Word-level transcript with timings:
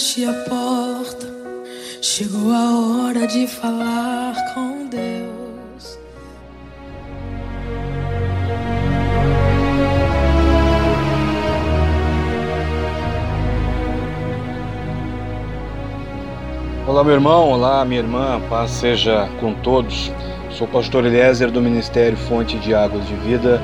feche 0.00 0.24
a 0.24 0.32
porta. 0.48 1.26
Chegou 2.00 2.50
a 2.50 3.04
hora 3.04 3.26
de 3.26 3.46
falar 3.46 4.34
com 4.54 4.88
Deus. 4.88 5.98
Olá, 16.86 17.04
meu 17.04 17.12
irmão, 17.12 17.50
olá, 17.50 17.84
minha 17.84 18.00
irmã, 18.00 18.40
paz 18.48 18.70
seja 18.70 19.28
com 19.38 19.52
todos. 19.52 20.10
Sou 20.50 20.66
o 20.66 20.70
pastor 20.70 21.04
Eliezer 21.04 21.50
do 21.50 21.60
Ministério 21.60 22.16
Fonte 22.16 22.58
de 22.58 22.74
Águas 22.74 23.06
de 23.06 23.14
Vida. 23.16 23.60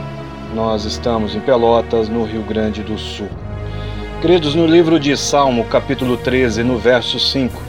Nós 0.55 0.85
estamos 0.85 1.35
em 1.35 1.41
Pelotas, 1.41 2.11
no 2.11 2.25
Rio 2.25 2.43
Grande 2.43 2.83
do 2.83 2.99
Sul. 2.99 3.46
Queridos, 4.27 4.57
no 4.57 4.67
livro 4.67 4.99
de 4.99 5.17
Salmo, 5.17 5.63
capítulo 5.67 6.17
13, 6.17 6.65
no 6.65 6.77
verso 6.79 7.17
5, 7.17 7.63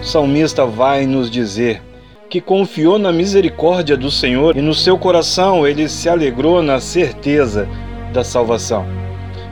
o 0.00 0.04
salmista 0.04 0.64
vai 0.64 1.06
nos 1.06 1.28
dizer 1.28 1.82
que 2.30 2.40
confiou 2.40 3.00
na 3.00 3.10
misericórdia 3.10 3.96
do 3.96 4.12
Senhor 4.12 4.56
e 4.56 4.62
no 4.62 4.72
seu 4.74 4.96
coração 4.96 5.66
ele 5.66 5.88
se 5.88 6.08
alegrou 6.08 6.62
na 6.62 6.78
certeza 6.78 7.68
da 8.12 8.22
salvação. 8.22 8.86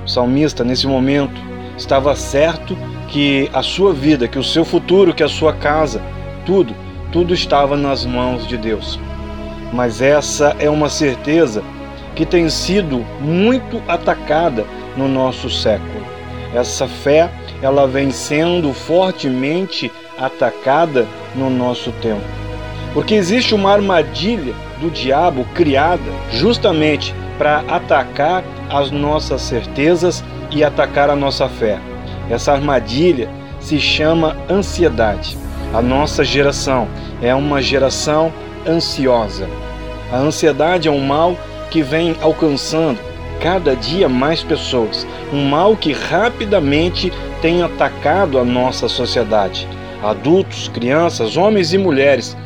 O 0.05 0.09
salmista, 0.09 0.63
nesse 0.63 0.87
momento, 0.87 1.35
estava 1.77 2.15
certo 2.15 2.79
que 3.09 3.51
a 3.53 3.61
sua 3.61 3.93
vida, 3.93 4.29
que 4.29 4.39
o 4.39 4.45
seu 4.45 4.65
futuro, 4.65 5.13
que 5.13 5.25
a 5.25 5.29
sua 5.29 5.53
casa, 5.53 6.01
tudo, 6.47 6.77
tudo 7.11 7.35
estava 7.35 7.77
nas 7.77 8.07
mãos 8.07 8.47
de 8.47 8.57
Deus. 8.57 9.01
Mas 9.73 10.01
essa 10.01 10.55
é 10.61 10.71
uma 10.71 10.89
certeza 10.89 11.61
que 12.15 12.25
tem 12.25 12.49
sido 12.49 13.05
muito 13.21 13.83
atacada 13.89 14.65
no 14.97 15.09
nosso 15.09 15.51
século. 15.51 16.02
Essa 16.55 16.87
fé, 16.87 17.31
ela 17.63 17.87
vem 17.87 18.11
sendo 18.11 18.73
fortemente 18.73 19.91
atacada 20.19 21.07
no 21.35 21.49
nosso 21.49 21.91
tempo. 21.93 22.23
Porque 22.93 23.15
existe 23.15 23.55
uma 23.55 23.73
armadilha 23.73 24.55
do 24.79 24.91
diabo 24.91 25.47
criada 25.55 26.03
justamente 26.31 27.15
para 27.39 27.61
atacar 27.69 28.45
as 28.71 28.91
nossas 28.91 29.41
certezas 29.43 30.23
e 30.51 30.63
atacar 30.63 31.09
a 31.09 31.17
nossa 31.17 31.49
fé. 31.49 31.79
Essa 32.29 32.53
armadilha 32.53 33.29
se 33.59 33.81
chama 33.81 34.37
ansiedade. 34.51 35.39
A 35.73 35.81
nossa 35.81 36.23
geração 36.23 36.87
é 37.23 37.35
uma 37.35 37.63
geração 37.63 38.31
ansiosa. 38.69 39.49
A 40.13 40.19
ansiedade 40.19 40.89
é 40.89 40.91
um 40.91 41.01
mal 41.01 41.35
que 41.71 41.83
vem 41.83 42.15
alcançando 42.21 42.99
cada 43.43 43.75
dia 43.75 44.09
mais 44.09 44.43
pessoas, 44.45 45.05
um 45.33 45.45
mal 45.49 45.77
que 45.77 45.93
rapidamente 45.93 47.13
tem 47.43 47.61
atacado 47.63 48.39
a 48.39 48.45
nossa 48.45 48.89
sociedade. 48.89 49.67
Adultos, 50.01 50.69
crianças, 50.69 51.37
homens 51.37 51.73
e 51.73 51.79
mulheres, 51.79 52.37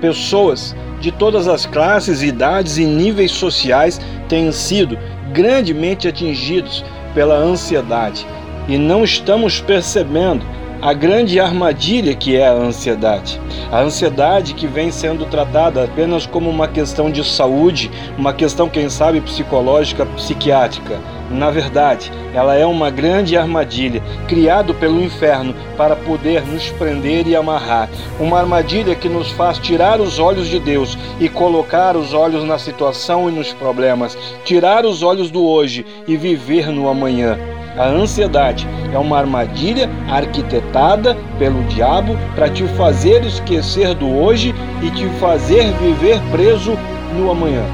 pessoas 0.00 0.74
de 1.00 1.10
todas 1.10 1.48
as 1.48 1.66
classes, 1.66 2.22
idades 2.22 2.78
e 2.78 2.84
níveis 2.84 3.32
sociais 3.32 4.00
têm 4.28 4.52
sido 4.52 4.96
grandemente 5.32 6.06
atingidos 6.06 6.84
pela 7.14 7.34
ansiedade. 7.34 8.24
E 8.68 8.78
não 8.78 9.02
estamos 9.02 9.60
percebendo 9.60 10.46
a 10.84 10.92
grande 10.92 11.40
armadilha 11.40 12.14
que 12.14 12.36
é 12.36 12.46
a 12.46 12.52
ansiedade. 12.52 13.40
A 13.72 13.80
ansiedade 13.80 14.52
que 14.52 14.66
vem 14.66 14.90
sendo 14.90 15.24
tratada 15.24 15.82
apenas 15.82 16.26
como 16.26 16.50
uma 16.50 16.68
questão 16.68 17.10
de 17.10 17.24
saúde, 17.24 17.90
uma 18.18 18.34
questão, 18.34 18.68
quem 18.68 18.90
sabe, 18.90 19.22
psicológica, 19.22 20.04
psiquiátrica. 20.04 21.00
Na 21.30 21.50
verdade, 21.50 22.12
ela 22.34 22.54
é 22.54 22.66
uma 22.66 22.90
grande 22.90 23.34
armadilha 23.34 24.02
criada 24.28 24.74
pelo 24.74 25.02
inferno 25.02 25.54
para 25.74 25.96
poder 25.96 26.46
nos 26.46 26.68
prender 26.72 27.26
e 27.26 27.34
amarrar. 27.34 27.88
Uma 28.20 28.40
armadilha 28.40 28.94
que 28.94 29.08
nos 29.08 29.30
faz 29.30 29.56
tirar 29.56 30.02
os 30.02 30.18
olhos 30.18 30.48
de 30.48 30.58
Deus 30.58 30.98
e 31.18 31.30
colocar 31.30 31.96
os 31.96 32.12
olhos 32.12 32.44
na 32.44 32.58
situação 32.58 33.30
e 33.30 33.32
nos 33.32 33.54
problemas, 33.54 34.18
tirar 34.44 34.84
os 34.84 35.02
olhos 35.02 35.30
do 35.30 35.42
hoje 35.42 35.86
e 36.06 36.14
viver 36.14 36.68
no 36.68 36.90
amanhã. 36.90 37.53
A 37.76 37.86
ansiedade 37.86 38.68
é 38.92 38.98
uma 38.98 39.18
armadilha 39.18 39.90
arquitetada 40.08 41.16
pelo 41.38 41.64
diabo 41.64 42.16
para 42.34 42.48
te 42.48 42.62
fazer 42.68 43.24
esquecer 43.24 43.94
do 43.94 44.08
hoje 44.08 44.54
e 44.80 44.90
te 44.90 45.08
fazer 45.18 45.72
viver 45.74 46.20
preso 46.30 46.78
no 47.16 47.30
amanhã. 47.30 47.64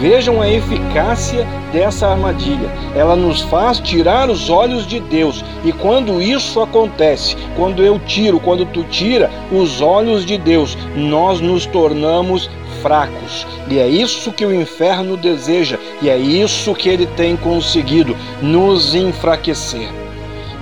Vejam 0.00 0.40
a 0.40 0.48
eficácia 0.48 1.44
dessa 1.72 2.06
armadilha. 2.06 2.68
Ela 2.94 3.16
nos 3.16 3.40
faz 3.42 3.80
tirar 3.80 4.30
os 4.30 4.48
olhos 4.48 4.86
de 4.86 5.00
Deus. 5.00 5.44
E 5.64 5.72
quando 5.72 6.20
isso 6.20 6.60
acontece, 6.60 7.34
quando 7.56 7.82
eu 7.82 7.98
tiro, 7.98 8.38
quando 8.38 8.66
tu 8.66 8.84
tira 8.84 9.30
os 9.50 9.80
olhos 9.80 10.24
de 10.24 10.36
Deus, 10.36 10.76
nós 10.94 11.40
nos 11.40 11.66
tornamos 11.66 12.48
fracos. 12.86 13.44
E 13.68 13.80
é 13.80 13.88
isso 13.88 14.30
que 14.32 14.46
o 14.46 14.54
inferno 14.54 15.16
deseja, 15.16 15.76
e 16.00 16.08
é 16.08 16.16
isso 16.16 16.72
que 16.72 16.88
ele 16.88 17.04
tem 17.04 17.36
conseguido 17.36 18.16
nos 18.40 18.94
enfraquecer. 18.94 19.88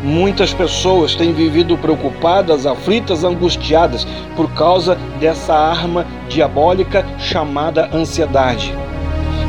Muitas 0.02 0.54
pessoas 0.54 1.14
têm 1.14 1.34
vivido 1.34 1.76
preocupadas, 1.76 2.66
aflitas, 2.66 3.24
angustiadas 3.24 4.06
por 4.34 4.50
causa 4.54 4.96
dessa 5.20 5.54
arma 5.54 6.06
diabólica 6.26 7.06
chamada 7.18 7.90
ansiedade. 7.92 8.74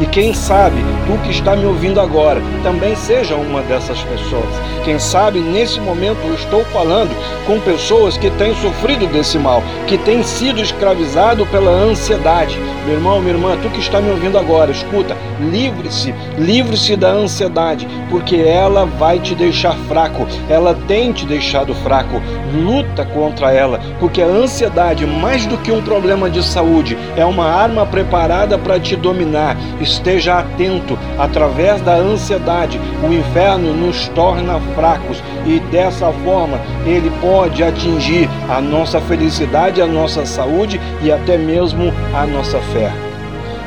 E 0.02 0.06
quem 0.06 0.34
sabe 0.34 0.84
tu 1.06 1.18
que 1.24 1.32
está 1.32 1.56
me 1.56 1.66
ouvindo 1.66 2.02
agora 2.02 2.42
também 2.64 2.96
seja 2.96 3.36
uma 3.36 3.62
dessas 3.62 4.00
pessoas. 4.02 4.50
Quem 4.84 5.00
sabe 5.00 5.40
nesse 5.40 5.80
momento 5.80 6.20
eu 6.26 6.36
estou 6.36 6.66
falando 6.66 7.16
com 7.48 7.60
pessoas 7.62 8.18
que 8.18 8.30
têm 8.32 8.54
sofrido 8.56 9.08
desse 9.08 9.40
mal, 9.40 9.64
que 9.88 9.98
têm 9.98 10.22
sido 10.22 10.62
escravizado 10.62 11.46
pela 11.46 11.72
ansiedade. 11.72 12.60
Meu 12.86 12.96
irmão, 12.96 13.20
minha 13.20 13.34
irmã, 13.34 13.58
tu 13.62 13.70
que 13.70 13.80
está 13.80 14.02
me 14.02 14.12
ouvindo 14.12 14.38
agora, 14.38 14.72
escuta, 14.72 15.16
livre-se, 15.40 16.14
livre-se 16.38 16.96
da 16.96 17.10
ansiedade, 17.10 17.88
porque 18.10 18.36
ela 18.36 18.86
vai 18.86 19.20
te 19.20 19.34
deixar 19.34 19.76
fraco, 19.88 20.28
ela 20.50 20.76
tem 20.88 21.12
te 21.12 21.26
deixado 21.26 21.74
fraco. 21.74 22.22
Luta 22.54 23.06
contra 23.06 23.52
ela, 23.52 23.80
porque 24.00 24.22
a 24.22 24.28
ansiedade, 24.28 25.06
mais 25.06 25.46
do 25.46 25.58
que 25.58 25.72
um 25.72 25.82
problema 25.82 26.30
de 26.30 26.44
saúde, 26.44 26.98
é 27.16 27.26
uma 27.26 27.46
arma 27.46 27.86
preparada 27.86 28.58
para 28.58 28.80
te 28.80 28.96
dominar 28.96 29.58
esteja 29.86 30.40
atento. 30.40 30.98
Através 31.18 31.80
da 31.82 31.96
ansiedade, 31.96 32.80
o 33.02 33.14
inferno 33.14 33.74
nos 33.74 34.08
torna 34.10 34.60
fracos 34.76 35.24
e 35.46 35.60
dessa 35.72 36.12
forma 36.12 36.60
ele 36.86 37.10
pode 37.22 37.64
atingir 37.64 38.30
a 38.50 38.60
nossa 38.60 39.00
felicidade, 39.00 39.82
a 39.82 39.88
nossa 39.88 40.26
saúde 40.26 40.82
e 41.02 41.12
até 41.12 41.38
mesmo 41.38 41.94
a 42.14 42.26
nossa 42.26 42.60
fé. 42.74 42.92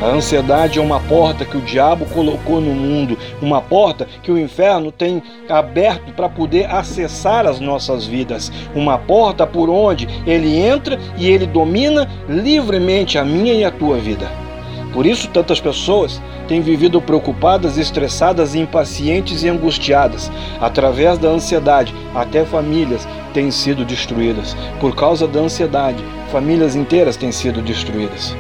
A 0.01 0.07
ansiedade 0.07 0.79
é 0.79 0.83
uma 0.83 1.01
porta 1.01 1.45
que 1.45 1.57
o 1.57 1.61
diabo 1.61 2.07
colocou 2.07 2.61
no 2.61 2.73
mundo, 2.73 3.19
uma 3.43 3.61
porta 3.61 4.07
que 4.23 4.31
o 4.31 4.39
inferno 4.39 4.93
tem 4.93 5.21
aberto 5.49 6.13
para 6.13 6.29
poder 6.29 6.71
acessar 6.71 7.47
as 7.47 7.59
nossas 7.59 8.07
vidas, 8.07 8.53
uma 8.77 8.97
porta 8.97 9.45
por 9.45 9.69
onde 9.69 10.09
ele 10.25 10.57
entra 10.57 11.01
e 11.17 11.29
ele 11.29 11.47
domina 11.47 12.09
livremente 12.29 13.19
a 13.19 13.25
minha 13.25 13.55
e 13.55 13.65
a 13.65 13.73
tua 13.73 13.97
vida. 13.97 14.48
Por 14.99 15.07
isso, 15.07 15.29
tantas 15.29 15.61
pessoas 15.61 16.21
têm 16.49 16.61
vivido 16.61 17.01
preocupadas, 17.01 17.79
estressadas, 17.79 18.57
impacientes 18.57 19.45
e 19.45 19.49
angustiadas. 19.49 20.29
Através 20.61 21.17
da 21.19 21.29
ansiedade, 21.29 21.95
até 22.13 22.45
famílias 22.45 23.07
têm 23.33 23.49
sido 23.53 23.85
destruídas. 23.85 24.57
Por 24.81 24.97
causa 24.97 25.29
da 25.29 25.39
ansiedade, 25.39 26.03
famílias 26.33 26.75
inteiras 26.75 27.17
têm 27.17 27.31
sido 27.31 27.63
destruídas. 27.63 28.37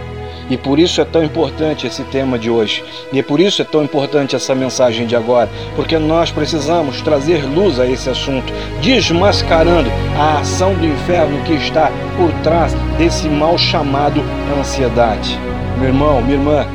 E 0.50 0.56
por 0.56 0.80
isso 0.80 1.00
é 1.00 1.04
tão 1.04 1.22
importante 1.22 1.86
esse 1.86 2.02
tema 2.02 2.36
de 2.36 2.50
hoje. 2.50 2.82
E 3.12 3.20
é 3.20 3.22
por 3.22 3.38
isso 3.38 3.62
é 3.62 3.64
tão 3.64 3.84
importante 3.84 4.34
essa 4.34 4.52
mensagem 4.52 5.06
de 5.06 5.14
agora, 5.14 5.48
porque 5.76 5.96
nós 5.96 6.32
precisamos 6.32 7.00
trazer 7.02 7.44
luz 7.44 7.78
a 7.78 7.86
esse 7.86 8.10
assunto, 8.10 8.52
desmascarando 8.82 9.88
a 10.18 10.40
ação 10.40 10.74
do 10.74 10.84
inferno 10.84 11.40
que 11.44 11.52
está 11.52 11.92
por 12.16 12.32
trás 12.42 12.74
desse 12.98 13.28
mal 13.28 13.56
chamado 13.56 14.20
ansiedade. 14.58 15.38
Meu 15.78 15.90
irmão, 15.90 16.20
minha 16.20 16.36
irmã, 16.36 16.66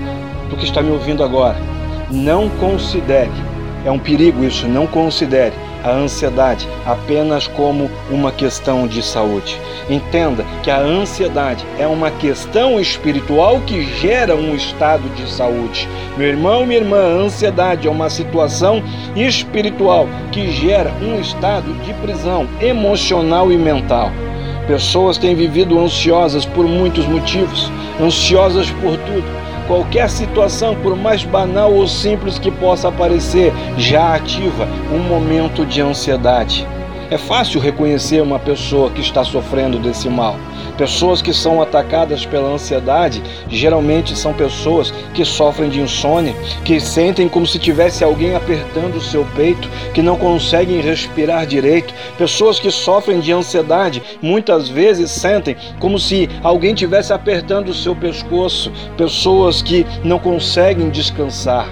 tu 0.50 0.56
que 0.56 0.64
está 0.64 0.82
me 0.82 0.90
ouvindo 0.90 1.26
agora, 1.26 1.58
não 2.10 2.48
considere, 2.52 3.30
é 3.84 3.92
um 3.92 4.00
perigo 4.00 4.46
isso, 4.46 4.66
não 4.66 4.88
considere 4.88 5.54
a 5.84 5.92
ansiedade 5.92 6.66
apenas 6.86 7.46
como 7.46 7.92
uma 8.10 8.32
questão 8.32 8.88
de 8.88 9.04
saúde. 9.04 9.60
Entenda 9.90 10.46
que 10.64 10.72
a 10.72 10.80
ansiedade 10.80 11.66
é 11.78 11.86
uma 11.86 12.12
questão 12.12 12.80
espiritual 12.80 13.60
que 13.68 13.84
gera 14.00 14.38
um 14.38 14.56
estado 14.56 15.04
de 15.16 15.30
saúde. 15.30 15.86
Meu 16.18 16.30
irmão, 16.30 16.66
minha 16.66 16.80
irmã, 16.80 16.98
a 16.98 17.26
ansiedade 17.26 17.90
é 17.90 17.92
uma 17.92 18.10
situação 18.10 18.82
espiritual 19.18 20.08
que 20.32 20.50
gera 20.50 20.94
um 21.02 21.20
estado 21.20 21.74
de 21.84 21.94
prisão 21.96 22.48
emocional 22.62 23.52
e 23.52 23.58
mental. 23.58 24.10
Pessoas 24.68 25.18
têm 25.18 25.36
vivido 25.36 25.77
ansiosas 25.77 26.45
por 26.45 26.65
muitos 26.65 27.06
motivos, 27.06 27.69
ansiosas 28.00 28.69
por 28.69 28.98
tudo. 28.98 29.44
Qualquer 29.68 30.10
situação, 30.10 30.75
por 30.75 30.95
mais 30.95 31.24
banal 31.24 31.74
ou 31.74 31.88
simples 31.88 32.39
que 32.39 32.50
possa 32.50 32.92
parecer, 32.92 33.54
já 33.77 34.15
ativa 34.15 34.68
um 34.92 35.00
momento 35.00 35.65
de 35.65 35.81
ansiedade. 35.81 36.65
É 37.13 37.18
fácil 37.19 37.62
reconhecer 37.62 38.24
uma 38.24 38.39
pessoa 38.39 38.89
que 38.89 39.00
está 39.00 39.24
sofrendo 39.24 39.77
desse 39.77 40.10
mal. 40.10 40.36
Pessoas 40.80 41.21
que 41.21 41.31
são 41.31 41.62
atacadas 41.62 42.25
pela 42.25 42.50
ansiedade 42.50 43.21
geralmente 43.48 44.18
são 44.18 44.33
pessoas 44.33 44.92
que 45.13 45.24
sofrem 45.24 45.69
de 45.69 45.80
insônia, 45.80 46.33
que 46.65 46.80
sentem 46.80 47.30
como 47.30 47.45
se 47.45 47.60
tivesse 47.60 48.04
alguém 48.04 48.33
apertando 48.33 48.95
o 48.95 49.01
seu 49.01 49.24
peito, 49.36 49.69
que 49.94 50.01
não 50.01 50.18
conseguem 50.18 50.81
respirar 50.81 51.45
direito. 51.45 51.94
Pessoas 52.18 52.60
que 52.60 52.71
sofrem 52.71 53.19
de 53.19 53.31
ansiedade 53.31 54.01
muitas 54.19 54.68
vezes 54.68 55.12
sentem 55.12 55.56
como 55.80 56.00
se 56.00 56.27
alguém 56.42 56.74
tivesse 56.74 57.13
apertando 57.13 57.69
o 57.69 57.75
seu 57.75 57.95
pescoço. 57.95 58.71
Pessoas 58.98 59.62
que 59.62 59.86
não 60.04 60.18
conseguem 60.18 60.89
descansar. 60.89 61.69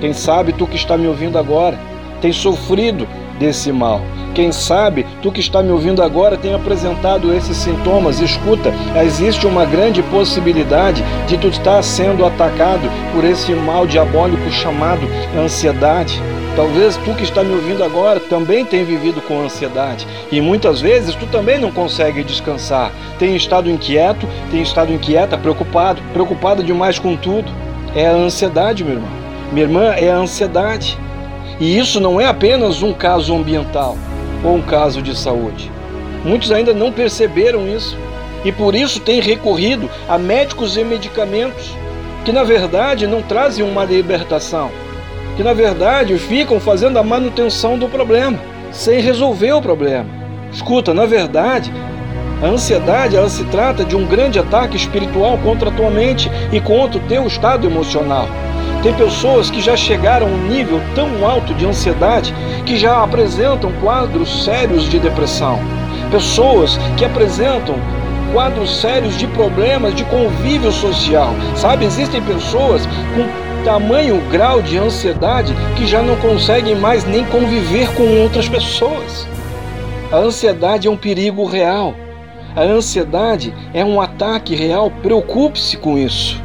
Quem 0.00 0.12
sabe 0.12 0.52
tu 0.52 0.66
que 0.66 0.74
está 0.74 0.98
me 0.98 1.06
ouvindo 1.06 1.38
agora 1.38 1.78
tem 2.20 2.32
sofrido 2.32 3.06
desse 3.38 3.72
mal. 3.72 4.00
Quem 4.34 4.52
sabe 4.52 5.06
tu 5.22 5.32
que 5.32 5.40
está 5.40 5.62
me 5.62 5.70
ouvindo 5.70 6.02
agora 6.02 6.36
tem 6.36 6.54
apresentado 6.54 7.32
esses 7.32 7.56
sintomas. 7.56 8.20
Escuta, 8.20 8.72
existe 9.02 9.46
uma 9.46 9.64
grande 9.64 10.02
possibilidade 10.02 11.02
de 11.26 11.38
tu 11.38 11.48
estar 11.48 11.82
sendo 11.82 12.24
atacado 12.26 12.90
por 13.14 13.24
esse 13.24 13.52
mal 13.52 13.86
diabólico 13.86 14.50
chamado 14.50 15.00
ansiedade. 15.38 16.20
Talvez 16.54 16.96
tu 16.98 17.14
que 17.14 17.22
está 17.22 17.42
me 17.42 17.54
ouvindo 17.54 17.84
agora 17.84 18.18
também 18.18 18.64
tenha 18.64 18.84
vivido 18.84 19.20
com 19.20 19.42
ansiedade 19.42 20.06
e 20.32 20.40
muitas 20.40 20.80
vezes 20.80 21.14
tu 21.14 21.26
também 21.26 21.58
não 21.58 21.70
consegue 21.70 22.24
descansar. 22.24 22.90
Tem 23.18 23.36
estado 23.36 23.70
inquieto, 23.70 24.26
tem 24.50 24.62
estado 24.62 24.92
inquieta, 24.92 25.36
preocupado, 25.36 26.00
preocupado 26.14 26.62
demais 26.62 26.98
com 26.98 27.14
tudo. 27.14 27.50
É 27.94 28.06
a 28.06 28.12
ansiedade, 28.12 28.84
meu 28.84 28.94
irmão. 28.94 29.10
Minha 29.52 29.66
irmã, 29.66 29.84
é 29.96 30.10
a 30.10 30.16
ansiedade. 30.16 30.98
E 31.58 31.78
isso 31.78 32.00
não 32.00 32.20
é 32.20 32.26
apenas 32.26 32.82
um 32.82 32.92
caso 32.92 33.34
ambiental 33.34 33.96
ou 34.44 34.56
um 34.56 34.62
caso 34.62 35.00
de 35.00 35.16
saúde. 35.16 35.70
Muitos 36.24 36.52
ainda 36.52 36.74
não 36.74 36.92
perceberam 36.92 37.66
isso 37.66 37.96
e 38.44 38.52
por 38.52 38.74
isso 38.74 39.00
têm 39.00 39.20
recorrido 39.20 39.88
a 40.08 40.18
médicos 40.18 40.76
e 40.76 40.84
medicamentos 40.84 41.74
que 42.24 42.32
na 42.32 42.42
verdade 42.42 43.06
não 43.06 43.22
trazem 43.22 43.64
uma 43.64 43.84
libertação, 43.84 44.70
que 45.36 45.44
na 45.44 45.52
verdade 45.52 46.18
ficam 46.18 46.58
fazendo 46.58 46.98
a 46.98 47.02
manutenção 47.02 47.78
do 47.78 47.88
problema, 47.88 48.36
sem 48.72 49.00
resolver 49.00 49.52
o 49.52 49.62
problema. 49.62 50.06
Escuta, 50.52 50.92
na 50.92 51.06
verdade, 51.06 51.72
a 52.42 52.46
ansiedade 52.46 53.16
ela 53.16 53.28
se 53.28 53.44
trata 53.44 53.84
de 53.84 53.94
um 53.94 54.04
grande 54.04 54.38
ataque 54.38 54.76
espiritual 54.76 55.38
contra 55.38 55.70
a 55.70 55.72
tua 55.72 55.88
mente 55.88 56.28
e 56.52 56.60
contra 56.60 56.98
o 56.98 57.06
teu 57.06 57.26
estado 57.26 57.66
emocional. 57.66 58.28
Tem 58.82 58.94
pessoas 58.94 59.50
que 59.50 59.60
já 59.60 59.76
chegaram 59.76 60.26
a 60.26 60.30
um 60.30 60.48
nível 60.48 60.80
tão 60.94 61.26
alto 61.26 61.54
de 61.54 61.66
ansiedade 61.66 62.34
que 62.64 62.76
já 62.76 63.02
apresentam 63.02 63.72
quadros 63.80 64.44
sérios 64.44 64.88
de 64.88 64.98
depressão. 64.98 65.58
Pessoas 66.10 66.78
que 66.96 67.04
apresentam 67.04 67.74
quadros 68.32 68.80
sérios 68.80 69.16
de 69.16 69.26
problemas 69.28 69.94
de 69.94 70.04
convívio 70.04 70.70
social. 70.70 71.34
Sabe, 71.54 71.84
existem 71.84 72.22
pessoas 72.22 72.86
com 72.86 73.46
tamanho 73.64 74.20
grau 74.30 74.62
de 74.62 74.78
ansiedade 74.78 75.52
que 75.76 75.86
já 75.86 76.00
não 76.00 76.14
conseguem 76.16 76.76
mais 76.76 77.04
nem 77.04 77.24
conviver 77.24 77.92
com 77.94 78.22
outras 78.22 78.48
pessoas. 78.48 79.26
A 80.12 80.18
ansiedade 80.18 80.86
é 80.86 80.90
um 80.90 80.96
perigo 80.96 81.44
real. 81.44 81.92
A 82.54 82.62
ansiedade 82.62 83.52
é 83.74 83.84
um 83.84 84.00
ataque 84.00 84.54
real. 84.54 84.90
Preocupe-se 85.02 85.76
com 85.76 85.98
isso. 85.98 86.40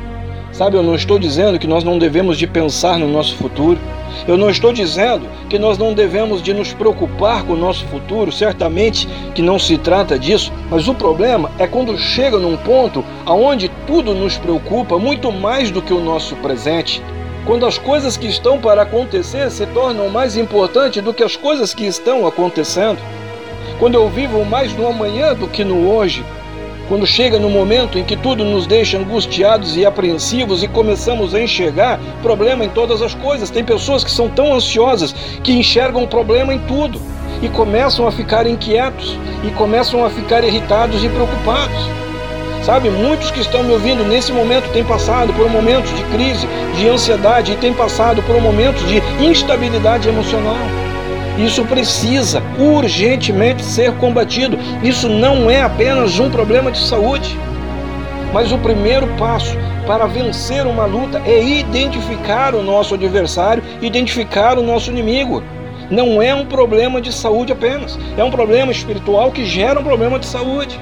Sabe, 0.62 0.78
eu 0.78 0.84
não 0.84 0.94
estou 0.94 1.18
dizendo 1.18 1.58
que 1.58 1.66
nós 1.66 1.84
não 1.84 1.98
devemos 1.98 2.38
de 2.38 2.46
pensar 2.46 2.96
no 3.00 3.08
nosso 3.08 3.36
futuro. 3.36 3.80
Eu 4.28 4.38
não 4.38 4.48
estou 4.48 4.72
dizendo 4.72 5.28
que 5.50 5.58
nós 5.58 5.76
não 5.76 5.92
devemos 5.92 6.40
de 6.40 6.54
nos 6.54 6.72
preocupar 6.72 7.42
com 7.44 7.54
o 7.54 7.58
nosso 7.58 7.84
futuro, 7.86 8.32
certamente 8.32 9.10
que 9.34 9.42
não 9.42 9.58
se 9.58 9.76
trata 9.80 10.20
disso, 10.20 10.54
mas 10.70 10.88
o 10.88 10.94
problema 10.94 11.50
é 11.58 11.66
quando 11.66 11.98
chega 11.98 12.38
num 12.38 12.56
ponto 12.58 13.04
aonde 13.26 13.72
tudo 13.88 14.14
nos 14.14 14.38
preocupa 14.38 15.00
muito 15.00 15.32
mais 15.32 15.72
do 15.72 15.82
que 15.82 15.96
o 15.96 16.00
nosso 16.00 16.36
presente. 16.36 17.02
Quando 17.44 17.66
as 17.66 17.80
coisas 17.80 18.16
que 18.16 18.28
estão 18.28 18.60
para 18.60 18.84
acontecer 18.84 19.50
se 19.50 19.66
tornam 19.66 20.10
mais 20.10 20.38
importantes 20.38 21.02
do 21.02 21.12
que 21.12 21.24
as 21.24 21.36
coisas 21.36 21.74
que 21.74 21.88
estão 21.88 22.28
acontecendo. 22.28 23.00
Quando 23.80 23.96
eu 23.96 24.08
vivo 24.10 24.46
mais 24.46 24.78
no 24.78 24.86
amanhã 24.88 25.34
do 25.34 25.48
que 25.48 25.64
no 25.64 25.90
hoje, 25.90 26.24
quando 26.92 27.08
chega 27.08 27.40
no 27.40 27.50
momento 27.50 27.98
em 27.98 28.04
que 28.04 28.18
tudo 28.18 28.44
nos 28.44 28.68
deixa 28.68 28.98
angustiados 28.98 29.78
e 29.78 29.86
apreensivos 29.86 30.62
e 30.62 30.68
começamos 30.68 31.34
a 31.34 31.42
enxergar 31.42 31.98
problema 32.22 32.66
em 32.66 32.70
todas 32.70 33.02
as 33.02 33.14
coisas. 33.14 33.50
Tem 33.50 33.64
pessoas 33.64 34.04
que 34.04 34.12
são 34.12 34.28
tão 34.28 34.54
ansiosas 34.54 35.14
que 35.42 35.54
enxergam 35.54 36.06
problema 36.06 36.54
em 36.54 36.60
tudo 36.60 37.02
e 37.42 37.48
começam 37.48 38.06
a 38.06 38.12
ficar 38.12 38.46
inquietos 38.46 39.18
e 39.42 39.52
começam 39.52 40.06
a 40.06 40.10
ficar 40.10 40.44
irritados 40.44 41.02
e 41.02 41.08
preocupados. 41.08 41.80
Sabe, 42.62 42.90
muitos 42.90 43.32
que 43.32 43.40
estão 43.40 43.64
me 43.64 43.72
ouvindo 43.72 44.04
nesse 44.04 44.34
momento 44.34 44.70
têm 44.74 44.84
passado 44.84 45.32
por 45.32 45.46
um 45.46 45.50
momento 45.50 45.88
de 45.96 46.04
crise, 46.14 46.46
de 46.76 46.90
ansiedade 46.90 47.54
e 47.54 47.56
têm 47.56 47.74
passado 47.74 48.22
por 48.24 48.36
um 48.36 48.42
momento 48.42 48.84
de 48.84 49.02
instabilidade 49.26 50.10
emocional. 50.10 50.81
Isso 51.38 51.64
precisa 51.66 52.44
urgentemente 52.60 53.64
ser 53.64 53.94
combatido. 53.94 54.58
Isso 54.84 55.08
não 55.08 55.50
é 55.50 55.62
apenas 55.62 56.20
um 56.20 56.30
problema 56.30 56.72
de 56.72 56.80
saúde. 56.80 57.38
Mas 58.34 58.52
o 58.52 58.58
primeiro 58.58 59.08
passo 59.18 59.58
para 59.86 60.06
vencer 60.06 60.66
uma 60.66 60.86
luta 60.86 61.22
é 61.26 61.44
identificar 61.44 62.56
o 62.56 62.62
nosso 62.62 62.94
adversário, 62.94 63.64
identificar 63.82 64.58
o 64.58 64.64
nosso 64.64 64.90
inimigo. 64.90 65.44
Não 65.90 66.22
é 66.22 66.34
um 66.34 66.46
problema 66.46 67.02
de 67.02 67.12
saúde 67.12 67.52
apenas, 67.52 68.00
é 68.18 68.24
um 68.24 68.32
problema 68.32 68.72
espiritual 68.72 69.32
que 69.32 69.44
gera 69.44 69.80
um 69.80 69.84
problema 69.84 70.18
de 70.18 70.26
saúde. 70.26 70.80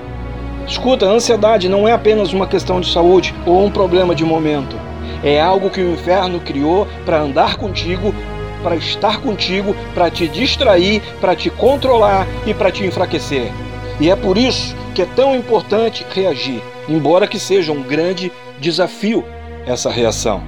Escuta, 0.68 1.08
a 1.08 1.10
ansiedade 1.10 1.68
não 1.68 1.88
é 1.88 1.94
apenas 1.94 2.32
uma 2.32 2.46
questão 2.46 2.80
de 2.80 2.92
saúde 2.92 3.34
ou 3.44 3.66
um 3.66 3.72
problema 3.72 4.14
de 4.14 4.24
momento. 4.24 4.76
É 5.24 5.42
algo 5.42 5.72
que 5.72 5.82
o 5.82 5.94
inferno 5.94 6.40
criou 6.40 6.88
para 7.06 7.20
andar 7.20 7.56
contigo 7.56 8.14
para 8.62 8.76
estar 8.76 9.22
contigo, 9.22 9.76
para 9.94 10.10
te 10.10 10.28
distrair, 10.28 11.02
para 11.20 11.36
te 11.36 11.50
controlar 11.50 12.28
e 12.46 12.54
para 12.54 12.72
te 12.72 12.86
enfraquecer. 12.86 13.52
E 14.00 14.10
é 14.10 14.16
por 14.16 14.38
isso 14.38 14.76
que 14.94 15.02
é 15.02 15.06
tão 15.06 15.36
importante 15.36 16.06
reagir, 16.14 16.62
embora 16.88 17.28
que 17.28 17.40
seja 17.40 17.72
um 17.72 17.84
grande 17.84 18.32
desafio 18.60 19.26
essa 19.66 19.90
reação. 19.90 20.42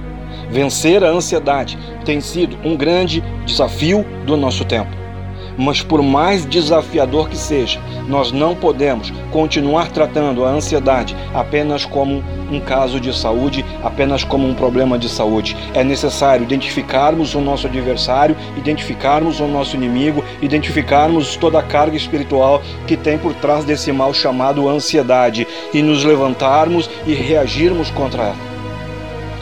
Vencer 0.50 1.02
a 1.04 1.08
ansiedade 1.08 1.78
tem 2.04 2.20
sido 2.20 2.56
um 2.64 2.76
grande 2.76 3.22
desafio 3.46 4.04
do 4.26 4.36
nosso 4.36 4.64
tempo. 4.64 5.01
Mas 5.56 5.82
por 5.82 6.02
mais 6.02 6.44
desafiador 6.44 7.28
que 7.28 7.36
seja, 7.36 7.80
nós 8.08 8.32
não 8.32 8.54
podemos 8.54 9.12
continuar 9.30 9.90
tratando 9.90 10.44
a 10.44 10.50
ansiedade 10.50 11.16
apenas 11.34 11.84
como 11.84 12.22
um 12.50 12.60
caso 12.60 13.00
de 13.00 13.14
saúde, 13.16 13.64
apenas 13.82 14.24
como 14.24 14.46
um 14.46 14.54
problema 14.54 14.98
de 14.98 15.08
saúde. 15.08 15.56
É 15.74 15.82
necessário 15.82 16.44
identificarmos 16.44 17.34
o 17.34 17.40
nosso 17.40 17.66
adversário, 17.66 18.36
identificarmos 18.56 19.40
o 19.40 19.46
nosso 19.46 19.76
inimigo, 19.76 20.24
identificarmos 20.40 21.36
toda 21.36 21.58
a 21.58 21.62
carga 21.62 21.96
espiritual 21.96 22.62
que 22.86 22.96
tem 22.96 23.18
por 23.18 23.34
trás 23.34 23.64
desse 23.64 23.92
mal 23.92 24.12
chamado 24.12 24.68
ansiedade 24.68 25.46
e 25.72 25.82
nos 25.82 26.04
levantarmos 26.04 26.88
e 27.06 27.14
reagirmos 27.14 27.90
contra 27.90 28.24
ela. 28.24 28.51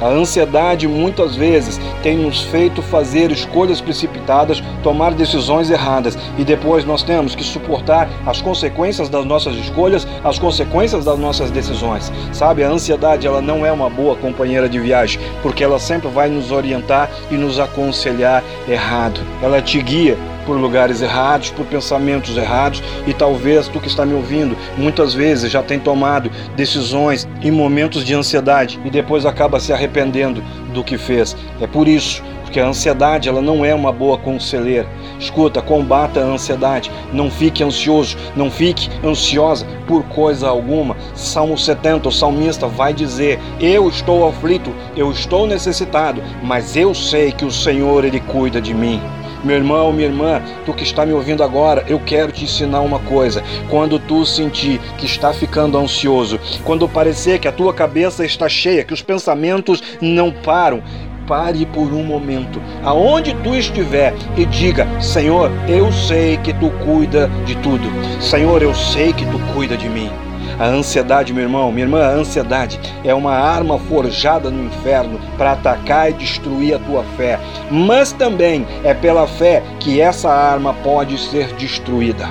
A 0.01 0.07
ansiedade 0.09 0.89
muitas 0.89 1.37
vezes 1.37 1.79
tem 2.03 2.17
nos 2.17 2.41
feito 2.43 2.81
fazer 2.81 3.31
escolhas 3.31 3.81
precipitadas, 3.81 4.63
tomar 4.83 5.13
decisões 5.13 5.71
erradas 5.71 6.17
e 6.39 6.45
depois 6.45 6.87
nós 6.87 7.03
temos 7.03 7.35
que 7.35 7.45
suportar 7.45 8.09
as 8.25 8.41
consequências 8.41 9.09
das 9.11 9.27
nossas 9.27 9.55
escolhas, 9.57 10.07
as 10.25 10.39
consequências 10.39 11.05
das 11.05 11.19
nossas 11.19 11.51
decisões. 11.51 12.11
Sabe, 12.33 12.65
a 12.65 12.71
ansiedade 12.71 13.27
ela 13.27 13.43
não 13.43 13.67
é 13.67 13.71
uma 13.71 13.91
boa 13.91 14.17
companheira 14.17 14.69
de 14.69 14.79
viagem, 14.79 15.21
porque 15.43 15.63
ela 15.63 15.79
sempre 15.79 16.09
vai 16.09 16.31
nos 16.31 16.51
orientar 16.51 17.11
e 17.31 17.35
nos 17.35 17.59
aconselhar 17.59 18.43
errado. 18.67 19.21
Ela 19.43 19.61
te 19.61 19.83
guia 19.83 20.17
por 20.47 20.57
lugares 20.57 21.03
errados, 21.03 21.51
por 21.51 21.67
pensamentos 21.67 22.37
errados 22.37 22.83
e 23.07 23.13
talvez 23.13 23.69
tu 23.69 23.81
que 23.81 23.89
está 23.89 24.05
me 24.05 24.15
ouvindo 24.15 24.57
muitas 24.77 25.15
vezes 25.15 25.51
já 25.51 25.63
tem 25.63 25.79
tomado 25.79 26.31
decisões 26.57 27.29
em 27.43 27.51
momentos 27.51 28.05
de 28.05 28.15
ansiedade 28.15 28.81
e 28.85 28.91
depois 28.91 29.27
acaba 29.27 29.61
se 29.61 29.73
arrependendo 29.73 30.43
do 30.73 30.85
que 30.85 30.97
fez. 30.97 31.37
É 31.61 31.67
por 31.67 31.89
isso 31.89 32.23
porque 32.51 32.59
a 32.59 32.67
ansiedade 32.67 33.29
ela 33.29 33.41
não 33.41 33.65
é 33.65 33.73
uma 33.73 33.93
boa 33.93 34.19
conselheira. 34.19 34.89
Escuta, 35.21 35.63
combata 35.63 36.19
a 36.19 36.25
ansiedade, 36.25 36.91
não 37.13 37.31
fique 37.31 37.63
ansioso, 37.63 38.17
não 38.35 38.51
fique 38.51 38.91
ansiosa 39.07 39.65
por 39.87 40.03
coisa 40.07 40.49
alguma. 40.49 40.97
Salmo 41.15 41.57
70, 41.57 42.09
o 42.09 42.13
salmista 42.13 42.67
vai 42.67 42.93
dizer: 42.93 43.39
Eu 43.61 43.89
estou 43.89 44.29
aflito, 44.29 44.75
eu 44.97 45.13
estou 45.13 45.47
necessitado, 45.47 46.21
mas 46.43 46.77
eu 46.77 46.93
sei 46.93 47.31
que 47.31 47.45
o 47.45 47.53
Senhor 47.53 48.05
ele 48.05 48.19
cuida 48.19 48.61
de 48.61 48.75
mim. 48.75 49.01
Meu 49.43 49.57
irmão, 49.57 49.91
minha 49.93 50.07
irmã, 50.07 50.43
tu 50.67 50.75
que 50.75 50.83
está 50.83 51.07
me 51.07 51.13
ouvindo 51.15 51.43
agora, 51.43 51.85
eu 51.89 51.99
quero 51.99 52.31
te 52.31 52.45
ensinar 52.45 52.81
uma 52.81 52.99
coisa. 52.99 53.43
Quando 53.71 53.99
tu 53.99 54.27
sentir 54.27 54.79
que 54.99 55.07
está 55.07 55.33
ficando 55.33 55.79
ansioso, 55.79 56.39
quando 56.63 56.89
parecer 56.89 57.39
que 57.39 57.49
a 57.49 57.53
tua 57.53 57.73
cabeça 57.73 58.25
está 58.25 58.49
cheia, 58.49 58.85
que 58.85 58.93
os 58.93 59.01
pensamentos 59.01 59.83
não 60.01 60.31
param, 60.31 60.83
pare 61.27 61.65
por 61.65 61.93
um 61.93 62.03
momento, 62.03 62.61
aonde 62.83 63.35
tu 63.37 63.55
estiver, 63.55 64.13
e 64.37 64.45
diga: 64.45 64.87
Senhor, 65.01 65.51
eu 65.69 65.91
sei 65.91 66.37
que 66.39 66.53
tu 66.53 66.71
cuida 66.85 67.31
de 67.47 67.55
tudo. 67.57 67.89
Senhor, 68.21 68.63
eu 68.63 68.75
sei 68.75 69.13
que 69.13 69.25
tu 69.25 69.39
cuida 69.55 69.77
de 69.77 69.89
mim. 69.89 70.11
A 70.61 70.67
ansiedade, 70.67 71.33
meu 71.33 71.45
irmão, 71.45 71.73
minha 71.73 71.87
irmã, 71.87 72.03
a 72.03 72.11
ansiedade 72.11 72.79
é 73.03 73.15
uma 73.15 73.33
arma 73.33 73.79
forjada 73.79 74.51
no 74.51 74.67
inferno 74.67 75.19
para 75.39 75.53
atacar 75.53 76.11
e 76.11 76.13
destruir 76.13 76.75
a 76.75 76.79
tua 76.79 77.03
fé. 77.17 77.41
Mas 77.71 78.13
também 78.13 78.67
é 78.85 78.93
pela 78.93 79.27
fé 79.27 79.63
que 79.81 80.03
essa 80.03 80.29
arma 80.31 80.75
pode 80.75 81.17
ser 81.17 81.47
destruída. 81.55 82.29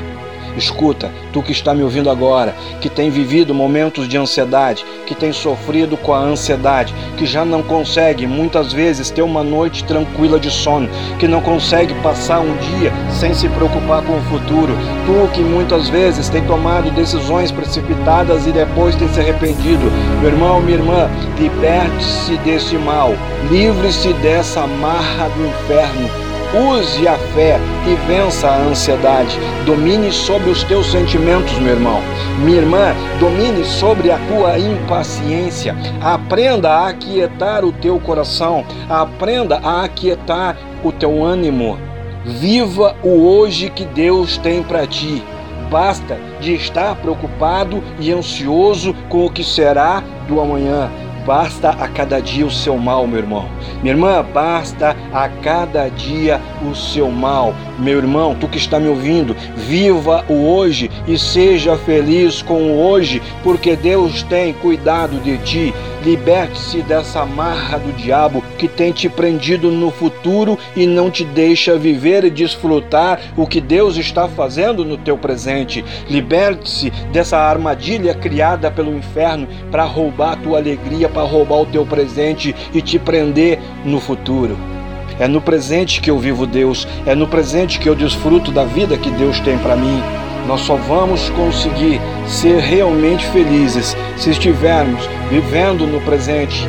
Escuta, 0.57 1.11
tu 1.31 1.41
que 1.41 1.51
está 1.51 1.73
me 1.73 1.83
ouvindo 1.83 2.09
agora, 2.09 2.55
que 2.81 2.89
tem 2.89 3.09
vivido 3.09 3.53
momentos 3.53 4.07
de 4.07 4.17
ansiedade, 4.17 4.85
que 5.05 5.15
tem 5.15 5.31
sofrido 5.31 5.95
com 5.97 6.13
a 6.13 6.19
ansiedade, 6.19 6.93
que 7.17 7.25
já 7.25 7.45
não 7.45 7.61
consegue 7.61 8.27
muitas 8.27 8.73
vezes 8.73 9.09
ter 9.09 9.21
uma 9.21 9.43
noite 9.43 9.83
tranquila 9.83 10.39
de 10.39 10.51
sono, 10.51 10.89
que 11.17 11.27
não 11.27 11.41
consegue 11.41 11.93
passar 11.95 12.39
um 12.39 12.55
dia 12.57 12.91
sem 13.09 13.33
se 13.33 13.47
preocupar 13.49 14.01
com 14.03 14.17
o 14.17 14.21
futuro, 14.23 14.73
tu 15.05 15.31
que 15.33 15.41
muitas 15.41 15.89
vezes 15.89 16.29
tem 16.29 16.43
tomado 16.45 16.91
decisões 16.91 17.51
precipitadas 17.51 18.45
e 18.47 18.51
depois 18.51 18.95
tem 18.95 19.07
se 19.09 19.19
arrependido, 19.19 19.91
meu 20.21 20.31
irmão, 20.31 20.61
minha 20.61 20.77
irmã, 20.77 21.09
liberte-se 21.37 22.37
desse 22.37 22.75
mal, 22.77 23.13
livre-se 23.49 24.13
dessa 24.13 24.65
marra 24.67 25.29
do 25.29 25.45
inferno 25.47 26.28
Use 26.51 27.07
a 27.07 27.15
fé 27.35 27.59
e 27.85 27.93
vença 28.07 28.47
a 28.47 28.57
ansiedade. 28.57 29.37
Domine 29.67 30.11
sobre 30.11 30.49
os 30.49 30.63
teus 30.63 30.91
sentimentos, 30.91 31.53
meu 31.59 31.73
irmão. 31.73 32.01
Minha 32.39 32.61
irmã, 32.61 32.95
domine 33.19 33.63
sobre 33.63 34.09
a 34.09 34.17
tua 34.27 34.57
impaciência. 34.57 35.75
Aprenda 36.01 36.71
a 36.71 36.87
aquietar 36.87 37.63
o 37.63 37.71
teu 37.71 37.99
coração. 37.99 38.65
Aprenda 38.89 39.59
a 39.59 39.83
aquietar 39.83 40.57
o 40.83 40.91
teu 40.91 41.23
ânimo. 41.23 41.77
Viva 42.25 42.95
o 43.03 43.27
hoje 43.27 43.69
que 43.69 43.85
Deus 43.85 44.37
tem 44.39 44.63
para 44.63 44.87
ti. 44.87 45.23
Basta 45.69 46.17
de 46.41 46.55
estar 46.55 46.95
preocupado 46.95 47.83
e 47.99 48.11
ansioso 48.11 48.95
com 49.07 49.27
o 49.27 49.29
que 49.29 49.43
será 49.43 50.01
do 50.27 50.41
amanhã. 50.41 50.89
Basta 51.29 51.69
a 51.69 51.87
cada 51.87 52.19
dia 52.19 52.43
o 52.43 52.49
seu 52.49 52.75
mal, 52.75 53.05
meu 53.05 53.19
irmão. 53.19 53.47
Minha 53.83 53.93
irmã, 53.93 54.25
basta 54.33 54.97
a 55.13 55.29
cada 55.29 55.87
dia 55.87 56.41
o 56.67 56.73
seu 56.73 57.11
mal. 57.11 57.53
Meu 57.79 57.97
irmão, 57.97 58.35
tu 58.35 58.45
que 58.45 58.57
está 58.57 58.77
me 58.77 58.89
ouvindo, 58.89 59.33
viva 59.55 60.25
o 60.27 60.49
hoje 60.49 60.91
e 61.07 61.17
seja 61.17 61.77
feliz 61.77 62.41
com 62.41 62.61
o 62.61 62.85
hoje, 62.85 63.21
porque 63.41 63.73
Deus 63.73 64.21
tem 64.23 64.51
cuidado 64.51 65.17
de 65.21 65.37
ti. 65.37 65.73
Liberte-se 66.03 66.81
dessa 66.81 67.25
marra 67.25 67.77
do 67.77 67.93
diabo 67.93 68.43
que 68.57 68.67
tem 68.67 68.91
te 68.91 69.07
prendido 69.07 69.71
no 69.71 69.91
futuro 69.91 70.57
e 70.75 70.85
não 70.85 71.09
te 71.09 71.23
deixa 71.23 71.77
viver 71.77 72.25
e 72.25 72.29
desfrutar 72.29 73.19
o 73.37 73.47
que 73.47 73.61
Deus 73.61 73.95
está 73.95 74.27
fazendo 74.27 74.83
no 74.83 74.97
teu 74.97 75.17
presente. 75.17 75.83
Liberte-se 76.09 76.89
dessa 77.13 77.37
armadilha 77.37 78.13
criada 78.13 78.69
pelo 78.69 78.95
inferno 78.95 79.47
para 79.71 79.83
roubar 79.83 80.33
a 80.33 80.37
tua 80.37 80.57
alegria, 80.57 81.07
para 81.07 81.23
roubar 81.23 81.61
o 81.61 81.65
teu 81.65 81.85
presente 81.85 82.53
e 82.73 82.81
te 82.81 82.99
prender 82.99 83.59
no 83.85 84.01
futuro. 84.01 84.78
É 85.19 85.27
no 85.27 85.41
presente 85.41 85.99
que 85.99 86.09
eu 86.09 86.17
vivo 86.17 86.47
Deus, 86.47 86.87
é 87.05 87.13
no 87.13 87.27
presente 87.27 87.77
que 87.77 87.89
eu 87.89 87.93
desfruto 87.93 88.53
da 88.53 88.63
vida 88.63 88.97
que 88.97 89.11
Deus 89.11 89.37
tem 89.41 89.57
para 89.57 89.75
mim. 89.75 90.01
Nós 90.47 90.61
só 90.61 90.75
vamos 90.75 91.29
conseguir 91.31 91.99
ser 92.25 92.59
realmente 92.59 93.25
felizes 93.27 93.97
se 94.17 94.29
estivermos 94.29 95.01
vivendo 95.29 95.85
no 95.85 95.99
presente. 96.01 96.65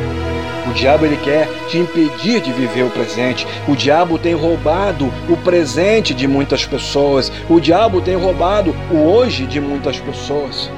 O 0.69 0.73
diabo 0.73 1.05
ele 1.05 1.17
quer 1.17 1.47
te 1.69 1.77
impedir 1.77 2.41
de 2.41 2.51
viver 2.51 2.83
o 2.83 2.89
presente. 2.89 3.47
O 3.67 3.75
diabo 3.75 4.19
tem 4.19 4.33
roubado 4.33 5.11
o 5.29 5.37
presente 5.37 6.13
de 6.13 6.27
muitas 6.27 6.65
pessoas. 6.65 7.31
O 7.49 7.59
diabo 7.59 8.01
tem 8.01 8.15
roubado 8.15 8.75
o 8.91 8.97
hoje 8.97 9.45
de 9.45 9.61
muitas 9.61 9.97
pessoas. 9.97 10.69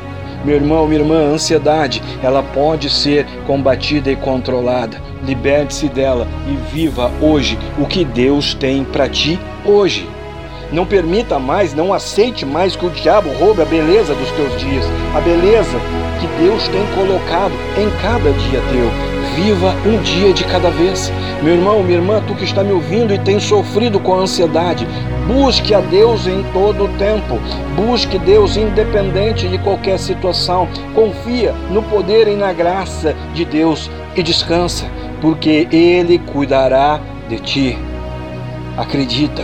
Meu 0.43 0.55
irmão, 0.55 0.85
minha 0.85 1.00
irmã, 1.00 1.21
a 1.21 1.33
ansiedade, 1.33 2.01
ela 2.21 2.43
pode 2.43 2.89
ser 2.89 3.25
combatida 3.47 4.12
e 4.12 4.15
controlada. 4.15 5.01
Liberte-se 5.25 5.88
dela 5.88 6.27
e 6.45 6.55
viva 6.73 7.09
hoje 7.21 7.57
o 7.79 7.85
que 7.85 8.03
Deus 8.03 8.53
tem 8.53 8.83
para 8.83 9.07
ti 9.07 9.39
hoje. 9.65 10.07
Não 10.71 10.85
permita 10.85 11.39
mais, 11.39 11.73
não 11.73 11.93
aceite 11.93 12.45
mais 12.45 12.75
que 12.75 12.85
o 12.85 12.89
diabo 12.89 13.29
roube 13.39 13.62
a 13.62 13.65
beleza 13.65 14.13
dos 14.15 14.31
teus 14.31 14.59
dias, 14.59 14.85
a 15.15 15.21
beleza 15.21 15.77
que 16.19 16.27
Deus 16.43 16.67
tem 16.67 16.85
colocado 16.95 17.53
em 17.77 17.89
cada 18.01 18.31
dia 18.31 18.61
teu. 18.71 19.13
Viva 19.35 19.73
um 19.85 20.01
dia 20.01 20.33
de 20.33 20.43
cada 20.43 20.69
vez. 20.69 21.11
Meu 21.41 21.55
irmão, 21.55 21.81
minha 21.83 21.97
irmã, 21.97 22.21
tu 22.27 22.35
que 22.35 22.43
está 22.43 22.63
me 22.63 22.71
ouvindo 22.71 23.13
e 23.13 23.19
tem 23.19 23.39
sofrido 23.39 23.99
com 23.99 24.13
a 24.15 24.19
ansiedade, 24.19 24.87
busque 25.27 25.73
a 25.73 25.79
Deus 25.79 26.27
em 26.27 26.43
todo 26.53 26.85
o 26.85 26.97
tempo. 26.97 27.39
Busque 27.75 28.19
Deus 28.19 28.55
independente 28.55 29.47
de 29.47 29.57
qualquer 29.57 29.97
situação. 29.97 30.67
Confia 30.93 31.53
no 31.71 31.81
poder 31.83 32.27
e 32.27 32.35
na 32.35 32.53
graça 32.53 33.15
de 33.33 33.43
Deus 33.43 33.89
e 34.15 34.21
descansa, 34.21 34.85
porque 35.19 35.67
Ele 35.71 36.19
cuidará 36.19 36.99
de 37.27 37.39
ti. 37.39 37.77
Acredita. 38.77 39.43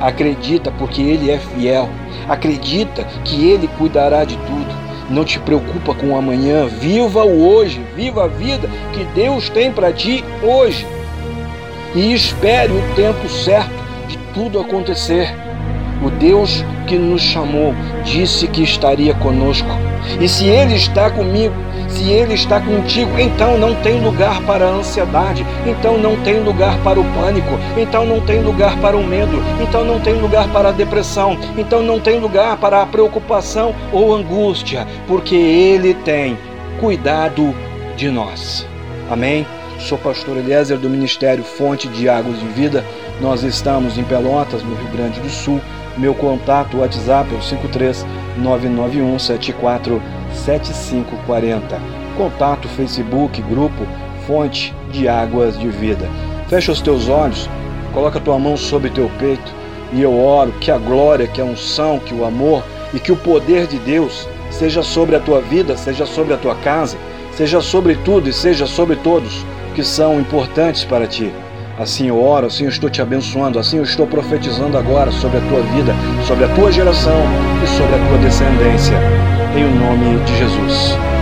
Acredita 0.00 0.70
porque 0.72 1.00
Ele 1.00 1.30
é 1.30 1.38
fiel. 1.38 1.88
Acredita 2.28 3.04
que 3.24 3.50
Ele 3.50 3.68
cuidará 3.78 4.24
de 4.24 4.36
tudo. 4.36 4.83
Não 5.10 5.24
te 5.24 5.38
preocupa 5.38 5.94
com 5.94 6.10
o 6.10 6.16
amanhã. 6.16 6.66
Viva 6.66 7.24
o 7.24 7.46
hoje. 7.46 7.84
Viva 7.94 8.24
a 8.24 8.28
vida 8.28 8.68
que 8.92 9.04
Deus 9.14 9.48
tem 9.50 9.70
para 9.70 9.92
ti 9.92 10.24
hoje. 10.42 10.86
E 11.94 12.12
espere 12.12 12.72
o 12.72 12.94
tempo 12.94 13.28
certo 13.28 13.74
de 14.08 14.16
tudo 14.32 14.58
acontecer. 14.58 15.34
O 16.02 16.10
Deus 16.10 16.64
que 16.86 16.98
nos 16.98 17.22
chamou 17.22 17.74
disse 18.04 18.46
que 18.48 18.62
estaria 18.62 19.14
conosco. 19.14 19.68
E 20.20 20.28
se 20.28 20.46
Ele 20.46 20.74
está 20.74 21.10
comigo, 21.10 21.54
se 21.94 22.10
Ele 22.10 22.34
está 22.34 22.60
contigo, 22.60 23.18
então 23.18 23.56
não 23.56 23.74
tem 23.76 24.00
lugar 24.00 24.42
para 24.42 24.66
a 24.66 24.70
ansiedade, 24.70 25.46
então 25.64 25.96
não 25.96 26.16
tem 26.22 26.40
lugar 26.40 26.76
para 26.82 26.98
o 26.98 27.04
pânico, 27.14 27.58
então 27.76 28.04
não 28.04 28.20
tem 28.20 28.42
lugar 28.42 28.76
para 28.80 28.96
o 28.96 29.04
medo, 29.04 29.40
então 29.62 29.84
não 29.84 30.00
tem 30.00 30.14
lugar 30.14 30.48
para 30.48 30.70
a 30.70 30.72
depressão, 30.72 31.38
então 31.56 31.82
não 31.82 32.00
tem 32.00 32.18
lugar 32.18 32.56
para 32.56 32.82
a 32.82 32.86
preocupação 32.86 33.74
ou 33.92 34.14
angústia, 34.14 34.86
porque 35.06 35.36
Ele 35.36 35.94
tem 35.94 36.36
cuidado 36.80 37.54
de 37.96 38.10
nós. 38.10 38.66
Amém? 39.08 39.46
Sou 39.78 39.98
pastor 39.98 40.36
Eliezer 40.38 40.78
do 40.78 40.90
Ministério 40.90 41.44
Fonte 41.44 41.88
de 41.88 42.08
Águas 42.08 42.40
de 42.40 42.46
Vida. 42.46 42.84
Nós 43.20 43.42
estamos 43.42 43.98
em 43.98 44.04
Pelotas, 44.04 44.62
no 44.62 44.74
Rio 44.74 44.88
Grande 44.88 45.20
do 45.20 45.28
Sul. 45.28 45.60
Meu 45.96 46.14
contato 46.14 46.78
WhatsApp 46.78 47.32
é 47.32 47.38
o 47.38 47.42
53 47.42 48.04
991 48.38 49.18
74 49.18 50.02
7540. 50.34 51.80
Contato 52.16 52.68
Facebook, 52.68 53.40
grupo 53.42 53.86
Fonte 54.26 54.74
de 54.90 55.08
Águas 55.08 55.58
de 55.58 55.68
Vida. 55.68 56.08
Fecha 56.48 56.72
os 56.72 56.80
teus 56.80 57.08
olhos, 57.08 57.48
coloca 57.92 58.20
tua 58.20 58.38
mão 58.38 58.56
sobre 58.56 58.90
teu 58.90 59.10
peito 59.18 59.52
e 59.92 60.02
eu 60.02 60.18
oro 60.18 60.52
que 60.60 60.70
a 60.70 60.78
glória, 60.78 61.26
que 61.26 61.40
a 61.40 61.44
unção, 61.44 61.98
que 61.98 62.14
o 62.14 62.24
amor 62.24 62.62
e 62.92 62.98
que 62.98 63.12
o 63.12 63.16
poder 63.16 63.66
de 63.66 63.78
Deus 63.78 64.28
seja 64.50 64.82
sobre 64.82 65.16
a 65.16 65.20
tua 65.20 65.40
vida, 65.40 65.76
seja 65.76 66.06
sobre 66.06 66.34
a 66.34 66.36
tua 66.36 66.54
casa, 66.56 66.96
seja 67.32 67.60
sobre 67.60 67.96
tudo 67.96 68.28
e 68.28 68.32
seja 68.32 68.66
sobre 68.66 68.96
todos 68.96 69.44
que 69.74 69.82
são 69.82 70.20
importantes 70.20 70.84
para 70.84 71.06
ti. 71.06 71.32
Assim 71.78 72.06
eu 72.06 72.22
oro, 72.22 72.46
assim 72.46 72.64
eu 72.64 72.70
estou 72.70 72.88
te 72.88 73.02
abençoando, 73.02 73.58
assim 73.58 73.78
eu 73.78 73.82
estou 73.82 74.06
profetizando 74.06 74.78
agora 74.78 75.10
sobre 75.10 75.38
a 75.38 75.40
tua 75.40 75.60
vida, 75.60 75.92
sobre 76.26 76.44
a 76.44 76.48
tua 76.54 76.70
geração 76.70 77.20
e 77.62 77.66
sobre 77.66 77.96
a 77.96 78.08
tua 78.08 78.18
descendência. 78.18 78.96
Em 79.56 79.64
o 79.64 79.74
nome 79.74 80.24
de 80.24 80.36
Jesus. 80.36 81.13